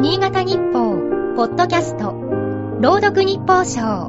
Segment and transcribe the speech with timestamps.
[0.00, 0.96] 新潟日報、
[1.36, 2.12] ポッドキャスト、
[2.80, 4.08] 朗読日報賞。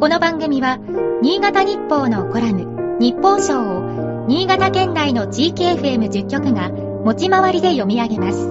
[0.00, 0.80] この番組は、
[1.22, 8.48] 新潟日報のコラム、日報賞を、新潟県内の地域 FM10 局が、持ち回りで読み上げます。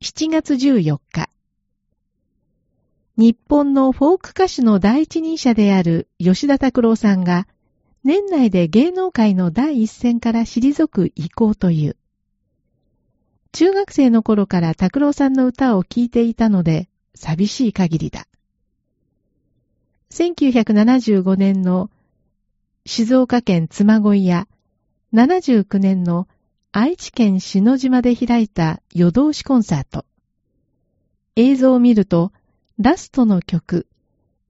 [0.00, 1.28] 7月14日。
[3.18, 7.46] 日本のフォーク歌手の第一人者である吉田拓郎さんが、
[8.04, 11.98] 年内で芸能界の第一線から退く意向という。
[13.52, 18.26] 中学生の頃から拓郎さんの歌を聴いていたので、寂しい限りだ。
[20.10, 21.90] 1975年の
[22.86, 24.48] 静岡県妻恋や
[25.12, 26.28] 79年の
[26.72, 30.04] 愛知県篠島で開いた夜通しコンサート。
[31.36, 32.32] 映像を見ると、
[32.78, 33.86] ラストの曲、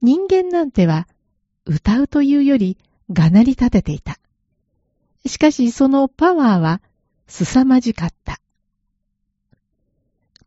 [0.01, 1.07] 人間なんては
[1.65, 2.77] 歌うというより
[3.11, 4.19] がなり立てていた。
[5.25, 6.81] しかしそのパワーは
[7.27, 8.39] 凄まじかった。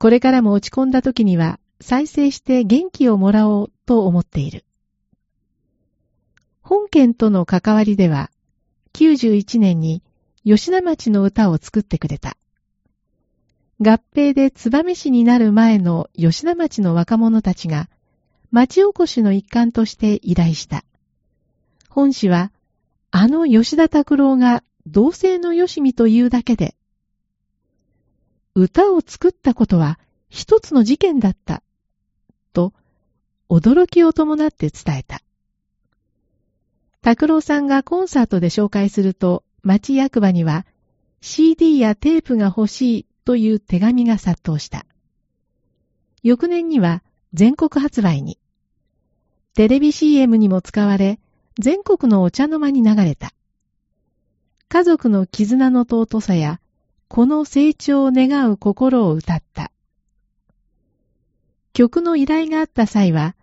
[0.03, 4.65] これからも落ち込んだ時には再生して元気をもらおうと思っている。
[6.61, 8.33] 本県との関わりでは、
[8.95, 10.03] 91年に
[10.45, 12.37] 吉田町の歌を作ってくれた。
[13.81, 17.89] 合併で燕市になる前の吉田町の若者たちが
[18.51, 20.83] 町おこしの一環として依頼した。
[21.89, 22.51] 本誌は、
[23.13, 26.75] あの吉田拓郎が同性の吉見というだけで、
[28.55, 31.63] 歌を作ったことは一つの事件だった、
[32.53, 32.73] と
[33.49, 35.21] 驚きを伴って伝えた。
[37.01, 40.67] 拓郎さんがコンサートで紹介すると、町役場には
[41.21, 44.87] CD やテープが欲しいという手紙が殺到した。
[46.23, 48.39] 翌年には全国発売に。
[49.55, 51.19] テレビ CM にも使われ、
[51.59, 53.33] 全国のお茶の間に流れた。
[54.69, 56.61] 家族の絆の尊さや、
[57.15, 59.71] この成長を願う心を歌った。
[61.75, 63.37] 曲の依頼があった際は、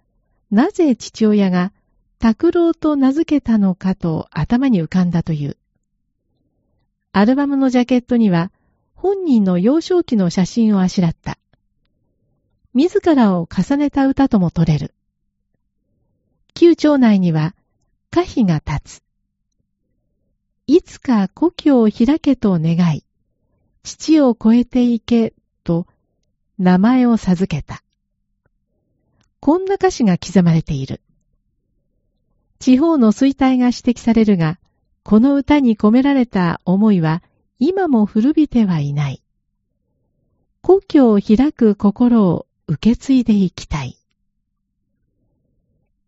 [0.49, 1.71] なぜ父親が
[2.17, 5.55] 拓郎と名付けたのかと頭に浮かんだという。
[7.11, 8.51] アルバムのジャケットには、
[8.95, 11.37] 本人の幼少期の写真をあしらった。
[12.73, 14.95] 自らを重ねた歌とも取れる。
[16.55, 17.53] 旧町内には、
[18.09, 19.03] 可否が立つ。
[20.65, 23.03] いつか故郷を開けと願い、
[23.83, 25.87] 父を超えていけと
[26.57, 27.83] 名前を授けた。
[29.39, 31.01] こんな歌詞が刻まれている。
[32.59, 34.59] 地方の衰退が指摘されるが、
[35.03, 37.23] この歌に込められた思いは
[37.57, 39.23] 今も古びてはいない。
[40.61, 43.97] 故郷を開く心を受け継いでいきたい。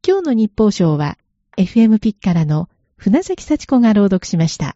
[0.06, 1.18] 今日の日報賞は
[1.58, 4.76] FM ピッからの船崎幸子が朗読しました。